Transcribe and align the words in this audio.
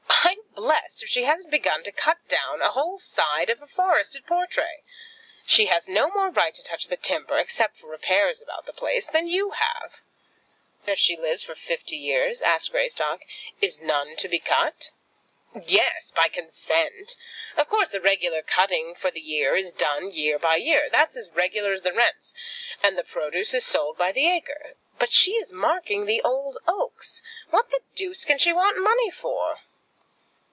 I'm 0.63 0.67
blessed 0.67 1.01
if 1.03 1.09
she 1.09 1.23
hasn't 1.23 1.49
begun 1.49 1.81
to 1.83 1.91
cut 1.91 2.27
down 2.27 2.61
a 2.61 2.71
whole 2.71 2.99
side 2.99 3.49
of 3.49 3.61
a 3.63 3.67
forest 3.67 4.15
at 4.15 4.27
Portray. 4.27 4.83
She 5.45 5.65
has 5.67 5.87
no 5.87 6.09
more 6.11 6.29
right 6.29 6.53
to 6.53 6.61
touch 6.61 6.85
the 6.87 6.95
timber, 6.97 7.37
except 7.39 7.77
for 7.77 7.87
repairs 7.87 8.39
about 8.41 8.67
the 8.67 8.73
place, 8.73 9.07
than 9.07 9.25
you 9.25 9.51
have." 9.51 9.99
"And 10.81 10.89
if 10.89 10.99
she 10.99 11.17
lives 11.17 11.41
for 11.43 11.55
fifty 11.55 11.95
years," 11.97 12.41
asked 12.43 12.69
Greystock, 12.71 13.23
"is 13.59 13.81
none 13.81 14.15
to 14.17 14.27
be 14.27 14.37
cut?" 14.39 14.91
"Yes; 15.65 16.11
by 16.11 16.27
consent. 16.27 17.17
Of 17.57 17.67
course 17.67 17.91
the 17.91 18.01
regular 18.01 18.43
cutting 18.43 18.93
for 18.93 19.09
the 19.09 19.21
year 19.21 19.55
is 19.55 19.73
done, 19.73 20.11
year 20.11 20.37
by 20.37 20.57
year. 20.57 20.89
That's 20.91 21.17
as 21.17 21.31
regular 21.31 21.71
as 21.71 21.81
the 21.81 21.93
rents, 21.93 22.35
and 22.83 22.97
the 22.97 23.03
produce 23.03 23.53
is 23.55 23.65
sold 23.65 23.97
by 23.97 24.11
the 24.11 24.29
acre. 24.29 24.75
But 24.99 25.11
she 25.11 25.31
is 25.33 25.51
marking 25.51 26.05
the 26.05 26.21
old 26.21 26.59
oaks. 26.67 27.23
What 27.49 27.71
the 27.71 27.81
deuce 27.95 28.25
can 28.25 28.37
she 28.37 28.53
want 28.53 28.77
money 28.77 29.09
for?" 29.09 29.61